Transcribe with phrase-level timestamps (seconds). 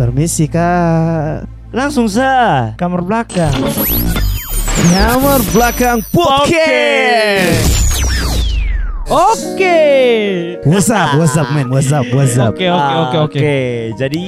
[0.00, 1.44] Permisi kak.
[1.76, 3.52] Langsung sa kamar belakang.
[4.88, 7.68] Kamar belakang podcast.
[9.12, 9.76] Oke.
[10.64, 12.56] What's up, what's up man, what's up, what's up.
[12.56, 13.52] Oke, oke, oke, Ah, oke.
[14.00, 14.24] Jadi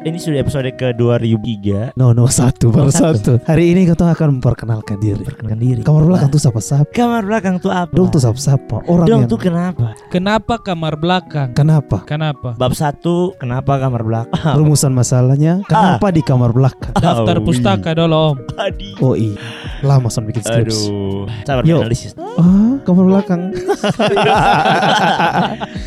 [0.00, 1.94] ini sudah episode ke 2003.
[1.94, 3.14] No, no, satu, baru Oh, satu.
[3.16, 3.32] satu.
[3.44, 5.22] Hari ini kita akan memperkenalkan diri.
[5.22, 5.80] Perkenalkan diri.
[5.80, 6.90] Kamar belakang tuh siapa-siapa?
[6.90, 7.90] Kamar belakang tuh apa?
[7.90, 8.82] Dong tuh siapa-siapa?
[8.84, 9.94] Orang Dong yang tuh kenapa?
[10.08, 11.52] Kenapa kamar belakang?
[11.52, 12.02] Kenapa?
[12.04, 12.54] Kenapa?
[12.54, 14.54] Bab satu kenapa kamar belakang?
[14.58, 16.94] Rumusan masalahnya Kenapa di kamar belakang?
[16.94, 17.44] Daftar Awi.
[17.44, 18.36] pustaka dulu om.
[18.56, 18.90] Adi.
[18.98, 19.36] Oh iya
[19.80, 21.26] Lama son bikin skrips Aduh.
[21.44, 21.82] Sabar Yo.
[21.82, 22.16] analisis.
[22.16, 22.40] Ah,
[22.84, 23.50] kamar belakang.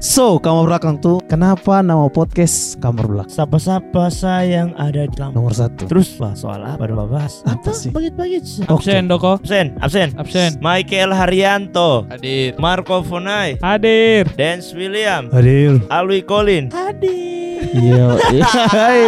[0.03, 3.31] so, kamar belakang tuh kenapa nama podcast kamar belakang?
[3.31, 5.37] Siapa-siapa sayang ada di kamar.
[5.37, 5.85] Nomor satu.
[5.85, 7.45] Terus wah, soal apa dong bahas?
[7.45, 7.93] Apa sih?
[7.93, 8.65] Bagit-bagit.
[8.67, 8.89] Oke.
[8.89, 9.37] Absen doko.
[9.37, 10.17] Absen, absen.
[10.17, 10.57] Absen.
[10.59, 12.57] Michael Haryanto, Hadir.
[12.57, 14.25] Marco Funai, Hadir.
[14.33, 15.77] Dance William, Hadir.
[15.93, 16.73] Alwi Colin.
[16.73, 17.36] Hadir.
[17.77, 18.17] Iya.
[18.73, 19.05] Hai.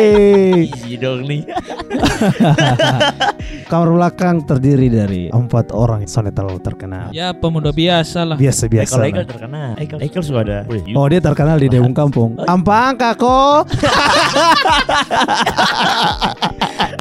[0.69, 1.41] Easy dong nih.
[3.69, 7.13] kamar belakang terdiri dari empat orang terlalu terkenal.
[7.13, 8.37] Ya pemuda biasa lah.
[8.37, 8.97] Biasa-biasa.
[8.97, 9.09] Kalau lah.
[9.09, 9.71] Ekel terkenal.
[9.77, 10.65] Ekel, Ekel suka ada.
[10.97, 12.37] Oh dia terkenal di Dewung Kampung.
[12.49, 13.21] Ampang kak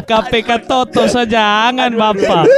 [0.08, 2.48] KPK Toto saja jangan bapak.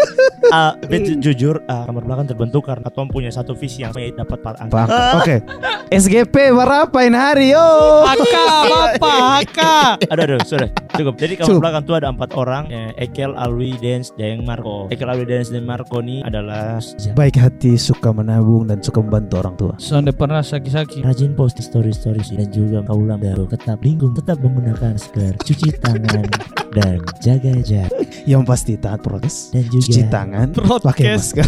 [0.87, 4.63] Bet jujur ah, kamar belakang terbentuk karena Tom punya satu visi yang saya dapat Pak
[4.63, 4.89] Ampang.
[5.19, 5.43] Oke.
[6.01, 7.67] SGP berapain hari yo?
[8.07, 9.77] Haka bapak haka.
[10.07, 11.15] Aduh, aduh, sudah cukup.
[11.17, 11.61] Jadi kamar Cukup.
[11.61, 12.65] belakang tuh ada empat orang.
[12.69, 14.87] Eh, Ekel, Alwi, Dance, dan Marco.
[14.89, 16.77] Ekel, Alwi, Dance, dan Marco ini adalah
[17.13, 19.73] Baik hati, suka menabung dan suka membantu orang tua.
[19.77, 21.01] Sonde pernah saki-saki.
[21.01, 26.27] rajin post story story dan juga kaulah dan tetap lingkung, tetap menggunakan masker, cuci tangan
[26.77, 29.51] dan jaga jarak Yang pasti taat prokes.
[29.51, 30.47] dan juga Cuci tangan,
[30.83, 31.47] pakai masker.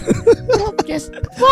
[0.57, 1.07] podcast.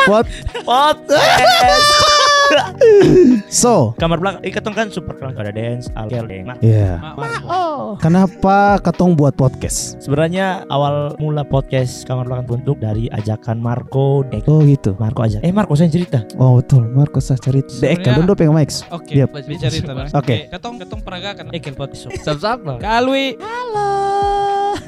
[0.06, 0.26] What?
[0.64, 2.16] Podcast.
[3.50, 6.26] So, kamar belakang, eh ketong kan super keren ada dance, alkel,
[6.62, 7.02] ya.
[7.02, 7.48] Ma- Marco.
[7.50, 7.84] Oh.
[7.98, 9.98] Kenapa katong buat podcast?
[9.98, 14.46] Sebenarnya awal mula podcast kamar belakang bentuk dari ajakan Marco, Dek.
[14.46, 14.94] Oh gitu.
[14.96, 15.42] Marco ajak.
[15.42, 16.22] Eh Marco saya cerita.
[16.38, 17.74] Oh betul, Marco saya cerita.
[17.82, 18.70] Dek, kan dulu pengen mic.
[18.90, 19.28] Oke, Yep.
[19.50, 20.06] bicara itu lah.
[20.14, 20.46] Oke.
[20.46, 21.44] Ketong ketong peragakan.
[21.50, 22.14] Ekel podcast.
[22.22, 22.78] Sama-sama.
[22.78, 23.34] Kalwi.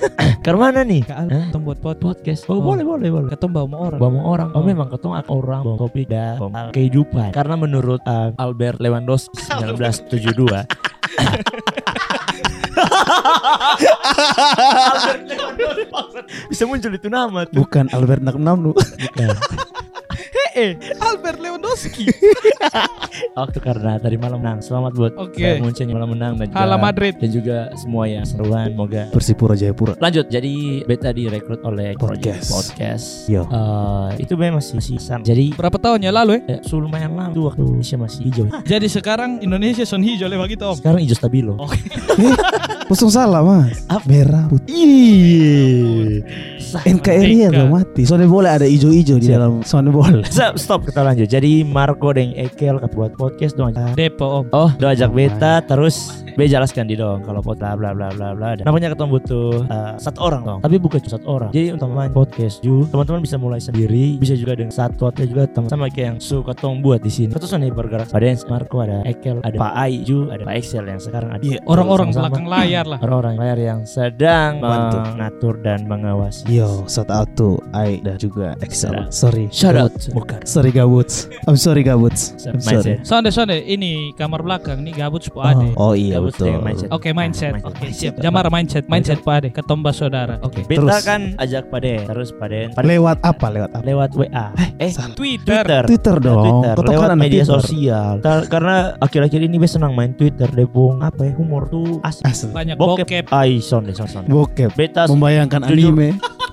[0.45, 1.03] Ke mana nih?
[1.07, 1.27] Hah?
[1.51, 2.03] Ketong buat podcast.
[2.03, 2.51] Podcast.
[2.51, 3.29] Oh, boleh boleh boleh.
[3.31, 3.99] Ketong bawa orang.
[4.03, 4.49] Bawa orang.
[4.55, 4.67] Oh, Oh.
[4.67, 7.31] memang ketong akan orang bawa topik dan bawa kehidupan.
[7.31, 10.51] Karena menurut uh, Albert Lewandowski 1972
[14.93, 17.63] Albert Lewandowski bisa muncul itu nama tuh.
[17.63, 18.73] Bukan Albert Naknam lu.
[18.75, 19.29] Bukan.
[20.53, 22.05] Eh, Albert Lewandowski.
[23.41, 24.61] Waktu karena tadi malam menang.
[24.61, 25.41] Selamat buat Oke.
[25.41, 27.17] Bayern Munchen yang malam menang dan juga Hala Madrid.
[27.17, 28.69] dan juga semua yang seruan.
[28.69, 29.97] Semoga Persipura Jayapura.
[29.97, 30.53] Lanjut, jadi
[30.85, 32.53] beta direkrut oleh Podcast.
[32.53, 33.07] Podcast.
[33.33, 33.49] Yo.
[33.49, 35.01] Eh, itu memang masih masih.
[35.25, 36.57] Jadi Berapa tahun ya lalu ya?
[36.57, 38.47] eh, sudah lumayan lama tuh waktu Indonesia masih hijau.
[38.69, 40.77] Jadi sekarang Indonesia son hijau lewat gitu om.
[40.77, 41.57] Sekarang hijau stabilo.
[42.93, 43.89] Kosong salah mas.
[44.05, 46.21] Merah putih.
[46.81, 46.97] Iya.
[46.97, 47.51] NKRI Merdeka.
[47.53, 48.03] agak mati.
[48.09, 49.61] Soalnya boleh ada ijo-ijo di dalam.
[49.61, 50.25] Soalnya boleh.
[50.33, 51.29] Stop, stop kita lanjut.
[51.29, 53.77] Jadi Marco dan Ekel kat buat podcast dong.
[53.93, 54.45] Depo om.
[54.57, 58.33] Oh, do ajak beta terus Be jelaskan di dong kalau pot bla bla bla bla
[58.33, 58.57] bla.
[58.57, 60.59] Dan Namanya ketemu butuh uh, satu orang dong.
[60.65, 61.51] Tapi bukan cuma satu orang.
[61.53, 65.45] Jadi untuk main podcast ju, teman-teman bisa mulai sendiri, bisa juga dengan satu atau juga
[65.45, 67.37] teman sama kayak yang suka tong buat di sini.
[67.37, 68.09] Terus nih bergerak.
[68.17, 71.43] Ada yang Marco, ada Ekel, ada Pak Ai ju, ada Pak Excel yang sekarang ada.
[71.45, 72.99] Iya, orang-orang belakang layar lah.
[73.05, 74.97] Orang-orang layar yang sedang Bantu.
[75.13, 76.49] mengatur dan mengawasi.
[76.63, 78.95] Yo, shout out to I dan juga Excel.
[79.11, 79.51] Sorry.
[79.51, 79.91] Shout out.
[79.91, 80.15] Gabut.
[80.15, 80.41] Bukan.
[80.47, 81.27] Sorry gabuts.
[81.51, 82.39] I'm sorry gabuts.
[82.47, 83.03] I'm sorry.
[83.03, 83.03] Mindset.
[83.03, 85.75] Sonde sonde ini kamar belakang nih gabut sepo ade.
[85.75, 86.47] Oh, oh iya Gabut betul.
[86.55, 86.89] dengan mindset.
[86.95, 87.53] Oke mindset.
[87.59, 87.67] Mindset.
[87.67, 88.15] Oke siap.
[88.23, 88.85] Jamar mindset.
[88.87, 89.51] Mindset po ade.
[89.51, 90.39] Ketomba saudara.
[90.47, 90.63] Oke.
[90.63, 91.03] Beta Terus.
[91.03, 93.47] kan ajak Pade, terus Pade Pade Lewat apa?
[93.51, 93.83] Lewat apa?
[93.83, 94.47] lewat WA.
[94.79, 95.19] Eh, salah.
[95.19, 95.67] Twitter.
[95.67, 95.83] Twitter.
[95.91, 96.63] Twitter dong.
[96.63, 97.59] Twitter, lewat media Twitter.
[97.59, 98.13] sosial.
[98.23, 101.03] Ta- karena akhir-akhir ini gue senang main Twitter deh, Bung.
[101.03, 102.23] Apa ya, humor tuh asik.
[102.23, 102.55] Asli.
[102.55, 103.03] Banyak Bokep.
[103.03, 103.27] bokep.
[103.59, 104.23] Son son, son.
[104.31, 104.71] Bokep.
[104.79, 105.91] Beta Membayangkan Jujur.
[105.91, 106.15] anime.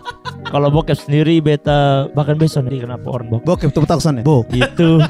[0.49, 1.79] kalau bokep sendiri beta
[2.11, 4.21] bahkan besok nih kenapa orang bokep Bokep tuh tahu sana.
[4.21, 4.43] Bo.
[4.49, 4.99] itu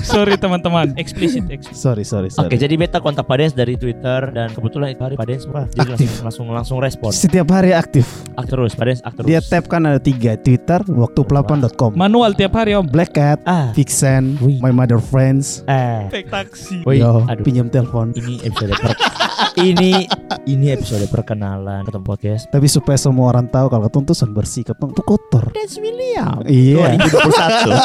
[0.00, 0.96] Sorry teman-teman.
[0.96, 1.44] Eksplisit.
[1.48, 1.76] eksplisit.
[1.76, 2.56] Sorry, sorry, Oke, sorry.
[2.56, 6.08] jadi beta kontak Padens dari Twitter dan kebetulan itu hari Padens jadi Aktif.
[6.08, 7.10] langsung, langsung langsung respon.
[7.12, 8.06] Setiap hari aktif.
[8.34, 9.28] Ak terus, Padens ak terus.
[9.28, 12.84] Dia tab kan ada tiga Twitter, waktu pelapan.com, Manual tiap hari om.
[12.84, 14.60] Black Cat, ah, Vixen, Wih.
[14.60, 15.60] My Mother Friends.
[15.66, 16.08] eh.
[16.08, 16.84] Fake taksi.
[16.84, 17.44] Woi, Yo, aduh.
[17.44, 18.16] pinjam telepon.
[18.16, 19.27] Ini episode
[19.60, 20.06] ini
[20.48, 22.48] ini episode perkenalan ketemu podcast.
[22.50, 25.50] Tapi supaya semua orang tahu kalau ketong tuh bersih, ketong tuh kotor.
[25.52, 26.42] Dance William.
[26.46, 26.98] Iya.
[26.98, 27.78] 2021.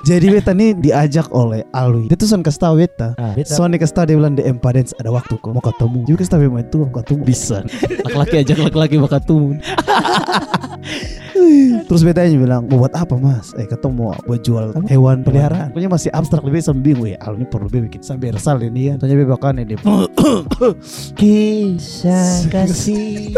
[0.08, 2.08] Jadi beta nih diajak oleh Alwi.
[2.08, 3.12] Dia tuh son kasih tahu beta.
[3.20, 5.98] Ah, beta Soalnya kasih tahu dia bilang DM Padens ada waktu kok mau ketemu.
[6.08, 7.56] Juga kasih tahu itu mau ketemu bisa.
[8.08, 9.60] Laki-laki ajak laki-laki mau ketemu.
[11.88, 13.52] Terus betanya bilang mau buat apa mas?
[13.56, 15.72] Eh ketemu mau buat jual hewan peliharaan.
[15.72, 17.18] Pokoknya masih abstrak lebih sambil bingung ya.
[17.22, 18.94] Al ini perlu lebih bikin sambil resal ini ya.
[19.00, 19.74] Tanya bebek kan ini.
[21.20, 23.34] Kisah kasih.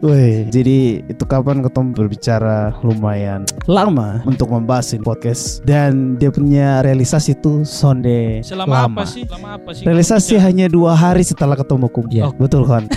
[0.00, 6.80] Woi, jadi itu kapan ketemu berbicara lumayan lama untuk membahas ini podcast dan dia punya
[6.84, 9.02] realisasi itu sonde Selama lama.
[9.02, 9.22] apa sih?
[9.26, 9.84] Selama apa sih?
[9.84, 12.04] Realisasi hanya dua hari setelah ketemu kum.
[12.06, 12.30] Iya.
[12.36, 12.86] betul kan?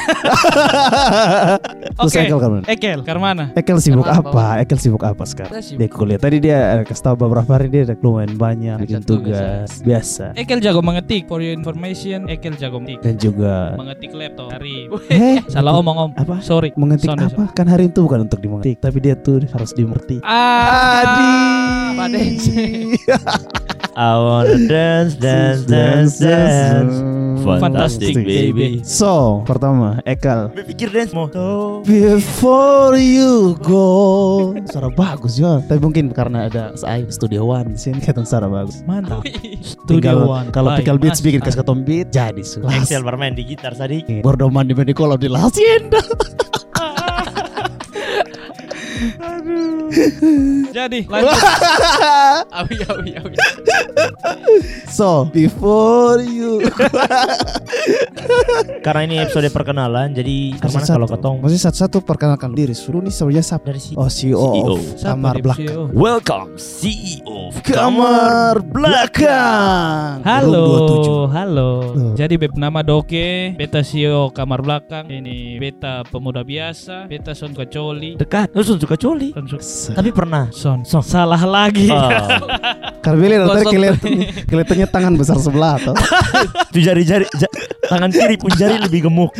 [1.99, 2.19] Terus Oke.
[2.25, 2.63] Ekel kan?
[2.65, 3.45] Ekel, ke mana?
[3.53, 4.45] Ekel sibuk Karena apa?
[4.59, 5.59] Ekel sibuk apa sekarang?
[5.59, 6.19] Dia kuliah.
[6.19, 9.69] Tadi dia eh, kasih tahu beberapa hari dia ada lumayan banyak bikin Bikin tugas, tugas
[9.81, 11.27] biasa Ekel jago mengetik.
[11.27, 13.03] For your information, Ekel jago mengetik.
[13.03, 16.11] dan juga Mengetik laptop dari eh Salah omong om.
[16.15, 16.39] Apa?
[16.39, 16.71] Sorry.
[16.75, 17.43] mengetik Sorry, apa?
[17.51, 20.21] Kan hari itu bukan untuk dimengetik, tapi dia tuh harus dimengerti.
[20.23, 22.47] Ah, Apa dance?
[23.99, 26.95] I wanna dance, dance, dance, dance.
[27.43, 28.83] Fantastic, baby.
[28.83, 30.51] So, pertama, Ekal.
[30.53, 31.27] Berpikir dance mau.
[31.83, 34.53] Before you go.
[34.69, 35.63] Suara bagus ya.
[35.63, 38.83] Tapi mungkin karena ada saya Studio One di sini kata suara bagus.
[38.85, 39.23] Mantap.
[39.87, 40.47] Tinggal Studio One.
[40.53, 41.25] kalau tinggal beats Mas.
[41.25, 42.59] bikin kasih ketom beat jadi su.
[42.67, 44.03] Excel bermain di gitar tadi.
[44.21, 45.99] Bordoman di mandi kolam di La Hacienda.
[50.77, 51.33] Jadi lanjut.
[52.59, 53.35] Awi awi awi.
[54.89, 56.59] So, before you
[58.85, 62.73] Karena ini episode perkenalan, jadi ke mana kalau ketong Maksudnya satu-satu perkenalkan diri.
[62.75, 63.69] Suruh nih sebenarnya siapa?
[63.69, 64.73] dari si Oh, CEO, CEO.
[64.73, 65.67] of kamar belakang.
[65.67, 65.83] CEO?
[65.93, 70.25] Welcome CEO of Kamar belakang.
[70.25, 71.37] Halo, Room 27.
[71.37, 71.71] halo.
[71.93, 72.13] Loh.
[72.17, 75.05] Jadi beb nama Doke, beta CEO kamar belakang.
[75.09, 78.17] Ini beta pemuda biasa, beta son kecoli.
[78.17, 78.53] dekat.
[78.57, 79.33] Lu suka coli.
[79.37, 79.45] Son
[79.95, 80.49] Tapi pernah.
[80.51, 80.83] son.
[80.83, 81.01] Son.
[81.01, 81.89] Salah lagi.
[81.89, 82.09] Oh,
[83.71, 84.09] kelihatan
[84.45, 85.95] kelihatannya tangan besar sebelah atau
[86.75, 87.53] itu jari-jari ja-
[87.87, 89.31] tangan kiri pun jari lebih gemuk.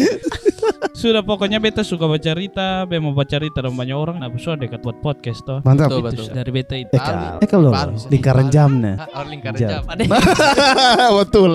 [1.00, 4.20] Sudah pokoknya beta suka baca cerita, beta mau baca cerita dan banyak orang.
[4.20, 5.64] Nah, so dekat buat podcast toh.
[5.64, 5.88] mantap.
[5.88, 6.36] Betul, Itu betul.
[6.36, 6.92] dari beta itu.
[7.40, 7.72] Ekal dulu.
[7.72, 8.00] Alwi.
[8.12, 8.94] Lingkaran jamnya.
[9.16, 9.80] Oh lingkaran Jam.
[9.80, 9.84] jam.
[11.24, 11.52] Betul.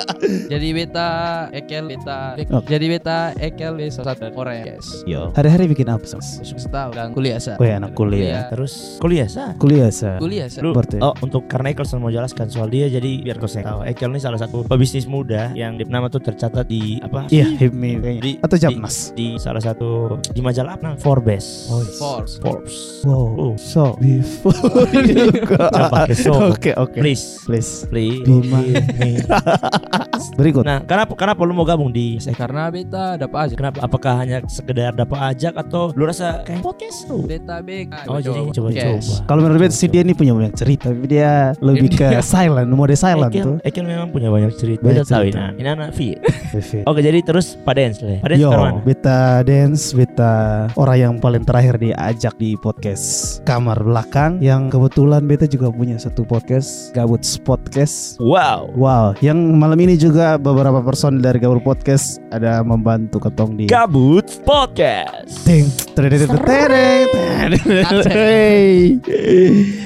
[0.52, 1.08] Jadi beta
[1.50, 2.38] Ekel beta.
[2.70, 5.02] Jadi beta Ekel beta salah satu orang guys.
[5.10, 5.34] Yo.
[5.34, 6.38] Hari-hari bikin apa, Sas?
[6.46, 7.58] Suka tahu dan kuliah sa.
[7.58, 8.46] Oh ya, anak kuliah.
[8.46, 9.58] Terus kuliah sah.
[9.58, 10.22] Kuliah, Sa.
[10.22, 10.62] Kuliah sa.
[10.62, 11.02] Lu, Berarti.
[11.02, 14.38] oh untuk karena Ekel mau jelaskan soal dia jadi biar kau tahu Ekel ini salah
[14.38, 18.22] satu pebisnis muda yang di nama tuh tercatat di apa Iya, kayaknya.
[18.22, 19.16] Di- Atau di- Japnas.
[19.16, 19.88] di salah satu
[20.30, 22.36] di majalah apa Forbes Oh, Force.
[22.38, 23.26] Forbes Wow.
[23.36, 23.52] Oh.
[23.56, 24.56] So, before
[24.96, 25.60] you go.
[25.60, 26.32] Jangan pakai so.
[26.48, 26.96] Oke, oke.
[26.96, 27.84] please Please.
[27.88, 28.60] please Bima.
[30.40, 30.64] Berikut.
[30.64, 33.54] nah kenapa kenapa lu mau gabung di Karena beta dapat aja.
[33.54, 33.76] Kenapa?
[33.84, 37.22] Apakah hanya sekedar dapat ajak atau lu rasa kayak podcast lu?
[37.24, 37.92] Beta big.
[38.08, 39.14] Oh jadi coba-coba.
[39.28, 42.66] Kalau menurut beta sih dia ini punya banyak cerita, tapi dia lebih ke Dia- silent,
[42.68, 43.56] mode silent Ekel, tuh.
[43.62, 44.80] Ekel memang punya banyak cerita.
[44.80, 45.42] Banyak Beta tahu ini.
[45.60, 46.18] Ini anak fit.
[46.50, 46.80] Vivi.
[46.88, 48.18] Oke jadi terus Pak Dens lah.
[48.32, 48.73] Yo, sekarang mana?
[48.82, 54.40] Beta dance, beta orang yang paling terakhir diajak di podcast kamar belakang.
[54.40, 58.16] Yang kebetulan beta juga punya satu podcast, Gabut Podcast.
[58.18, 58.72] Wow.
[58.74, 64.26] Wow, yang malam ini juga beberapa person dari Gabut Podcast ada membantu ketong di Gabut
[64.48, 65.44] Podcast.
[65.44, 65.83] Ting.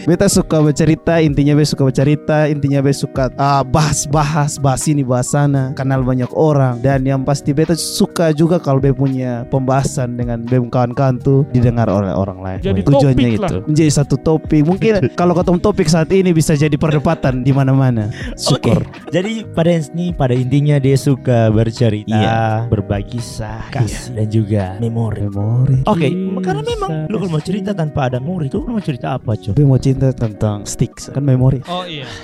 [0.09, 5.29] Beta suka bercerita, intinya beta suka bercerita, intinya beta suka ah, bahas-bahas, bahas ini bahas
[5.29, 10.47] sana, kenal banyak orang dan yang pasti beta suka juga kalau beta punya pembahasan dengan
[10.49, 12.59] beta kawan-kawan tuh didengar oleh orang lain.
[12.65, 13.51] Jadi Tujuannya topik lah.
[13.51, 14.63] itu menjadi satu topik.
[14.65, 18.09] Mungkin kalau ketemu topik saat ini bisa jadi perdebatan di mana-mana.
[18.41, 18.81] Syukur.
[19.13, 22.41] Jadi Pak Dens nih pada intinya dia suka bercerita, Iya.
[22.71, 25.27] berbagi kisah, kasih dan juga memori.
[25.27, 25.83] Memori.
[25.91, 29.19] Oke, Kisah, karena memang lu kalau mau cerita tanpa ada memori tuh lu mau cerita
[29.19, 29.53] apa cuy?
[29.53, 31.61] Tapi mau cinta tentang sticks kan memori.
[31.67, 32.07] Oh iya.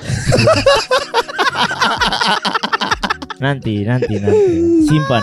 [3.45, 4.87] Nanti, nanti, nanti.
[4.89, 5.21] Simpan.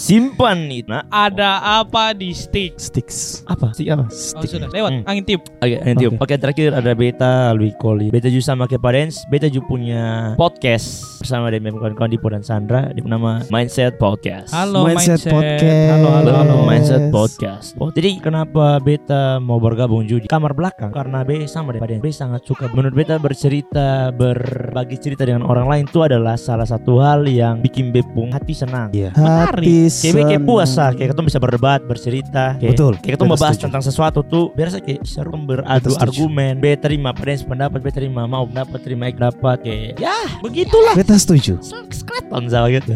[0.00, 0.88] Simpan itu.
[0.88, 2.72] Nah, Ada apa di stick?
[2.80, 3.44] Sticks.
[3.44, 4.08] apa sih apa?
[4.08, 4.48] Oh Stick.
[4.56, 5.04] sudah lewat Hmm.
[5.04, 5.44] angin tiup.
[5.60, 6.16] Oke, nanti Oke.
[6.16, 8.08] Oke, terakhir ada Beta, Lui Koli.
[8.08, 9.28] Beta juga sama kayak Parents.
[9.28, 14.56] Beta juga punya podcast bersama dengan kawan-kawan Dipo dan Sandra di nama Mindset Podcast.
[14.56, 15.32] Halo Mindset mindset.
[15.36, 15.90] Podcast.
[15.92, 16.54] Halo halo halo.
[16.64, 17.66] Mindset Podcast.
[17.76, 20.96] Oh, jadi kenapa Beta mau bergabung juga di kamar belakang?
[20.96, 22.72] Karena B sama daripada B sangat suka.
[22.72, 27.92] Menurut Beta bercerita, berbagi cerita dengan orang lain itu adalah salah satu hal yang bikin
[27.92, 28.88] B pung hati senang.
[28.96, 29.12] Iya.
[29.12, 29.60] Menarik.
[29.60, 30.46] Hati Kayak B kayak senang.
[30.46, 32.44] puas lah, kayak kita bisa berdebat, bercerita.
[32.56, 32.92] Kayak, Betul.
[33.02, 33.62] Kayak kita setuju.
[33.66, 36.62] tentang sesuatu tuh biasa kayak seru beradu argumen.
[36.62, 40.94] B terima pada pendapat, B terima mau pendapat, terima ik dapat kayak ya begitulah.
[40.94, 41.58] Beta setuju.
[41.90, 42.94] Skeleton sama gitu.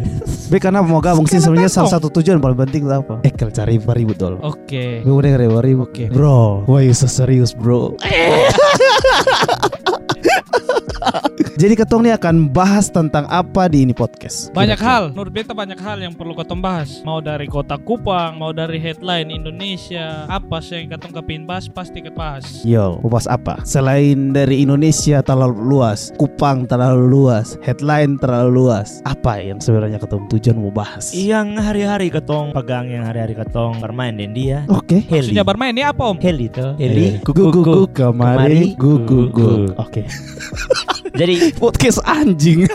[0.49, 3.19] Be karena mau gabung sih sebenarnya salah satu tujuan paling penting itu apa?
[3.27, 4.39] Ekel cari ribut dulu.
[4.43, 5.03] Oke.
[5.03, 5.91] Be udah cari ribut.
[5.91, 6.09] Oke.
[6.11, 7.95] Bro, why you so serious bro?
[11.55, 14.51] Jadi ketong ini akan bahas tentang apa di ini podcast?
[14.51, 14.91] Banyak Kira-kira.
[14.91, 16.99] hal, menurut beta banyak hal yang perlu ketong bahas.
[17.07, 22.03] Mau dari kota Kupang, mau dari headline Indonesia, apa sih yang ketong kepin bahas pasti
[22.03, 22.43] kita bahas.
[22.67, 23.63] Yo, bahas apa?
[23.63, 28.99] Selain dari Indonesia terlalu luas, Kupang terlalu luas, headline terlalu luas.
[29.07, 31.15] Apa yang sebenarnya ketemu tujuan mau bahas?
[31.15, 35.07] Yang hari-hari ketong pegang yang hari-hari ketong bermain dan dia Oke.
[35.07, 35.31] Heli.
[35.31, 36.19] Maksudnya bermain ini apa om?
[36.19, 36.75] Heli tuh.
[36.83, 37.23] Heli.
[37.23, 39.71] Gugu gugu kemari, gugu gugu.
[39.79, 40.03] Oke.
[41.15, 42.67] Jadi Podcast anjing.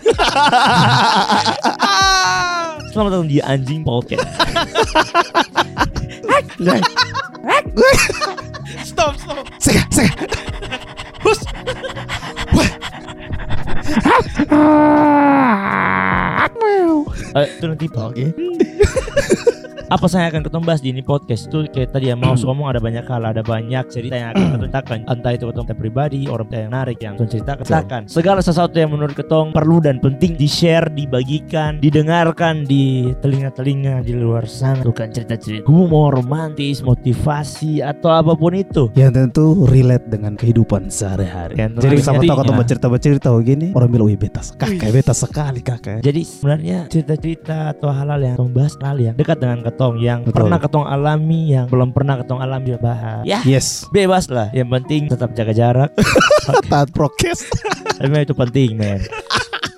[2.90, 4.24] selamat datang di anjing podcast.
[8.84, 9.44] Stop, stop.
[9.60, 10.12] Sega, sega.
[11.24, 11.40] Hus.
[17.30, 18.26] Eh, itu nanti Oke.
[19.90, 21.50] Apa saya akan ketemu bahas di ini podcast?
[21.50, 24.62] Itu kayak tadi yang mau ngomong ada banyak hal ada banyak cerita yang akan ketemu
[24.70, 24.98] ceritakan.
[25.10, 27.66] Entah itu ketemu pribadi orang yang menarik yang ketemu ceritakan.
[27.66, 34.06] Ceritakan segala sesuatu yang menurut ketong perlu dan penting di share dibagikan didengarkan di telinga-telinga
[34.06, 34.86] di luar sana.
[34.86, 38.94] Bukan cerita-cerita humor romantis motivasi atau apa pun itu.
[38.94, 41.58] Yang tentu relate dengan kehidupan sehari-hari.
[41.58, 42.60] Jadi jadi- sama tahu kalau ya.
[42.62, 46.06] bercerita-bercerita begini, orang bilang, wih beta kakak, beta sekali kakak.
[46.06, 50.44] Jadi sebenarnya cerita-cerita atau hal-hal yang ketong bahas hal yang dekat dengan ketong yang Betul.
[50.44, 53.88] pernah ketong alami yang belum pernah ketong alami bahas ya Yes.
[53.88, 55.96] bebas lah yang penting tetap jaga jarak
[56.68, 57.48] Taat prokes.
[57.96, 59.00] tapi memang itu penting men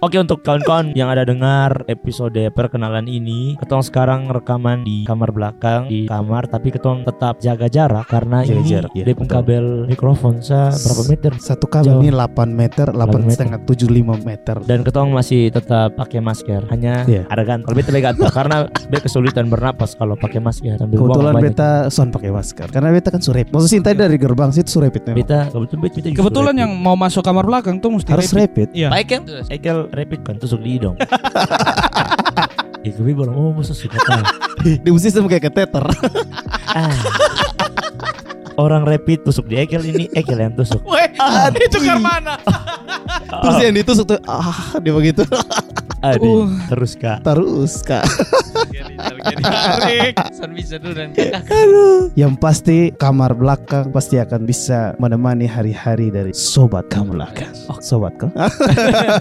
[0.01, 5.85] Oke untuk kawan-kawan yang ada dengar episode perkenalan ini Ketong sekarang rekaman di kamar belakang
[5.85, 9.29] Di kamar tapi ketong tetap jaga jarak Karena Jaga ini jarak, ya, dia betul.
[9.29, 12.01] kabel mikrofon sa berapa meter Satu kabel Jauh.
[12.01, 13.29] ini 8 meter, 8 meter.
[13.29, 14.55] setengah, 75 meter.
[14.65, 17.29] dan ketong masih tetap pakai masker hanya Iya.
[17.29, 18.57] ada beta be gantal karena
[18.89, 23.21] be kesulitan bernapas kalau pakai masker sambil Kebetulan beta son pakai masker karena beta kan
[23.21, 23.53] surep.
[23.53, 25.21] Maksudnya tadi dari gerbang situ surepit memang.
[25.21, 25.39] beta
[26.09, 28.41] kebetulan beta, yang mau masuk kamar belakang tuh mesti harus rapid.
[28.41, 28.67] rapid.
[28.73, 28.89] Iya.
[28.89, 30.95] baik kan Ekel rapid kan tusuk di hidung
[32.81, 34.25] Iku bilang oh masa suka tahu
[34.85, 35.85] Di sistem kayak keteter.
[36.77, 36.93] ah.
[38.57, 41.09] Orang rapid tusuk di Ekel ini Ekel yang tusuk Weh,
[41.61, 42.41] itu mana?
[43.29, 45.23] Terus yang ditusuk tuh ah dia begitu.
[46.01, 48.05] Aduh terus kak Terus kak.
[49.01, 50.13] Tarik.
[50.31, 51.43] San bisa dulu dan kakak.
[52.15, 57.51] Yang pasti kamar belakang pasti akan bisa menemani hari-hari dari sobat kamu belakang.
[57.67, 58.31] Oh, sobat kau.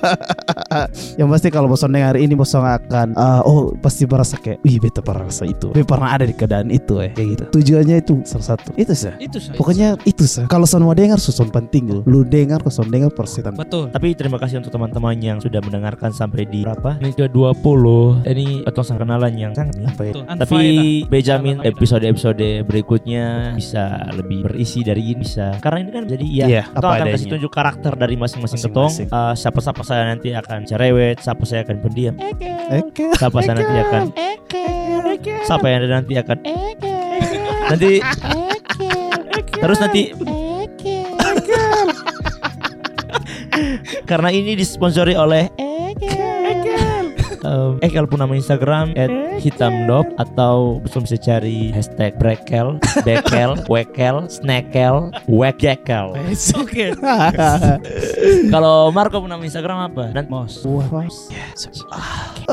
[1.20, 5.02] yang pasti kalau bosan dengar ini bosan akan ah, oh pasti merasa kayak wih beta
[5.02, 5.74] pernah rasa itu.
[5.74, 7.44] Beta pernah ada di keadaan itu eh kayak gitu.
[7.60, 8.70] Tujuannya itu salah satu.
[8.78, 9.12] Itu sih.
[9.18, 9.56] Itu sah.
[9.56, 10.46] Pokoknya itu sih.
[10.46, 12.00] Kalau son mau dengar susun penting lu.
[12.06, 13.56] Lu dengar kau son dengar persetan.
[13.56, 13.90] Betul.
[13.90, 17.00] Tapi terima kasih untuk teman-teman yang sudah mendengarkan sampai di berapa?
[17.00, 20.12] Ini ke 20 Ini atau kenalan yang sangat nih Apa ya?
[20.12, 20.24] Betul.
[20.26, 20.58] Tapi.
[21.06, 25.56] Benjamin episode-episode berikutnya bisa lebih berisi dari ini bisa.
[25.58, 27.14] Karena ini kan jadi ya Iya, kita apa akan adanya.
[27.14, 28.92] kasih tunjuk karakter dari masing-masing ketong.
[29.00, 32.14] Eh, siapa-siapa saya nanti akan cerewet, siapa saya akan pendiam,
[32.70, 33.04] Oke.
[33.14, 34.02] siapa saya nanti akan
[35.44, 36.38] siapa yang nanti akan
[37.68, 37.90] nanti
[39.52, 40.02] terus nanti
[44.04, 45.48] karena ini disponsori oleh
[47.40, 49.08] Um, Ekel pun nama Instagram at
[49.40, 56.12] hitamdop atau bisa bisa cari hashtag brekel, bekel, wekel, snakel, wekekel.
[56.60, 56.92] Oke.
[58.54, 60.12] Kalau Marco pun nama Instagram apa?
[60.12, 60.60] Dan Mos.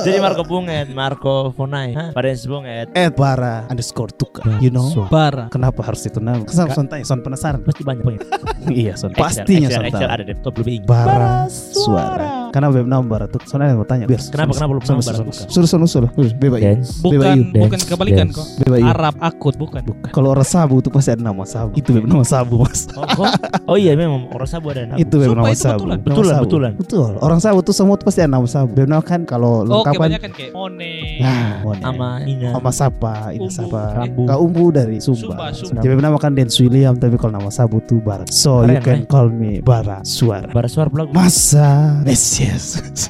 [0.02, 1.92] jadi Marco pun at Marco Fonai.
[2.16, 4.48] Instagram at Ed bara underscore tuka.
[4.64, 4.88] You know.
[5.12, 5.52] Bara.
[5.52, 6.42] Kenapa harus itu nama?
[6.48, 7.60] Kesal son tanya, son penasaran.
[7.68, 8.22] pasti banyak banyak.
[8.82, 9.12] iya, son.
[9.12, 10.08] Excel, Pastinya tahu.
[10.08, 10.88] ada di laptop lebih ingat.
[10.88, 12.32] Bara suara.
[12.48, 13.44] Kenapa beb nama bara tuh?
[13.44, 14.08] Soalnya mau tanya.
[14.08, 14.24] Biar.
[14.24, 15.34] Kenapa- kenapa nama bara suruh?
[15.46, 16.10] Suruh, suruh, suruh.
[16.10, 16.74] Suruh, Beba iya.
[16.74, 16.90] Dance.
[17.00, 17.62] Beba Bukan iya.
[17.62, 18.46] bukan kebalikan kok.
[18.58, 18.88] Beba iya.
[18.90, 19.82] Arab akut bukan.
[19.84, 20.10] Bukan.
[20.10, 21.76] Kalau orang sabu tuh pasti ada nama sabu.
[21.76, 22.88] Itu beb nama sabu mas.
[22.96, 23.28] Oh,
[23.68, 24.98] oh, iya memang orang sabu ada nama.
[24.98, 25.84] Itu Sumpah, nama sabu.
[26.00, 26.42] betulan.
[26.42, 26.72] Betulan.
[26.80, 27.12] Betul.
[27.20, 28.72] Orang sabu tuh semua tuh pasti ada nama sabu.
[28.72, 30.16] Beb nama kan kalau Oh, lengkapan.
[30.16, 30.94] kebanyakan kayak Mone.
[31.20, 31.82] Nah, Mone.
[31.84, 32.50] Sama Nina.
[32.54, 33.52] Sama Sapa, ini Umbu.
[33.52, 33.82] Sapa.
[33.94, 34.24] Rambu.
[34.26, 35.46] Kak Umbu dari Sumba, Sumba.
[35.52, 35.82] Sumba.
[35.82, 38.24] Jadi nama kan Dance William tapi kalau nama sabu tuh Bara.
[38.30, 39.06] So you Keren, can eh.
[39.06, 40.50] call me Bara Suara.
[40.50, 41.14] Bara suara belakang.
[41.14, 42.66] Masa Yes yes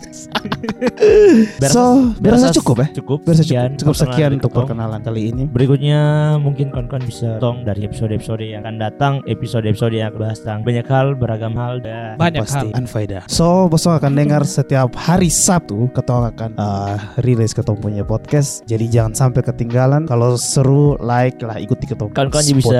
[1.59, 1.83] Berasa- So
[2.17, 3.19] Berasa berasa cukup ya Cukup.
[3.23, 5.43] Berasa Sekian cukup, sekian untuk perkenalan kali ini.
[5.45, 5.99] Berikutnya
[6.37, 10.87] mungkin kawan-kawan bisa tong dari episode-episode yang akan datang, episode-episode yang akan bahas tentang banyak
[10.87, 12.67] hal, beragam hal dan Banyak Pasti.
[12.69, 12.77] hal.
[12.77, 18.63] unfaedah So bosong akan dengar setiap hari Sabtu Ketong akan uh, rilis Ketong punya podcast.
[18.65, 20.05] Jadi jangan sampai ketinggalan.
[20.05, 22.79] Kalau seru like lah ikuti Ketong kawan-kawan juga bisa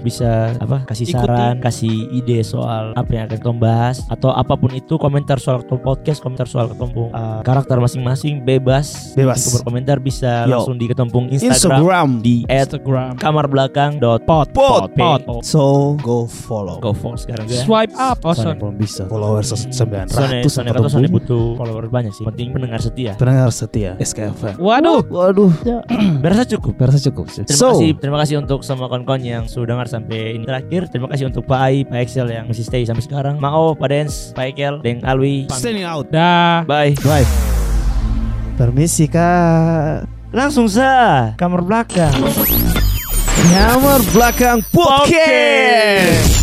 [0.00, 1.16] bisa apa kasih Ikuti.
[1.16, 3.96] saran, kasih ide soal apa yang akan kita bahas.
[4.08, 9.12] Atau apa pun itu komentar soal podcast, komentar soal ketempung uh, karakter masing-masing bebas.
[9.12, 9.42] Bebas.
[9.42, 10.56] Untuk berkomentar bisa Yo.
[10.56, 13.10] langsung di ketempung Instagram, Instagram di Instagram.
[13.18, 15.20] @kamarbelakang.pot Pot, pot.
[15.42, 16.78] So go follow.
[16.78, 17.62] Go follow sekarang juga.
[17.62, 18.18] Swipe up.
[18.22, 18.56] Oh, sorry.
[18.56, 22.24] Belum bisa followers sembilan Soalnya, ratus soalnya kata butuh follower banyak sih.
[22.24, 23.12] Penting pendengar setia.
[23.16, 24.56] Pendengar setia SKFM.
[24.60, 25.02] Waduh.
[25.10, 25.50] Waduh,
[26.24, 26.76] Berasa cukup.
[26.76, 27.42] berasa cukup sih.
[27.42, 30.88] Terima So, kasih, terima kasih untuk semua kawan-kawan yang sudah dengar sampai ini terakhir.
[30.88, 33.36] Terima kasih untuk Pak Ai, Pak Excel yang masih stay sampai sekarang.
[33.36, 35.50] Mao, Pak Dens, Pak Ekel, Deng Alwi.
[35.50, 36.06] standing out.
[36.08, 36.59] Dah.
[36.64, 36.96] Bye.
[37.04, 37.28] Bye.
[38.56, 40.04] Permisi kak.
[40.30, 42.14] Langsung sa kamar belakang.
[43.50, 46.39] Kamar belakang podcast.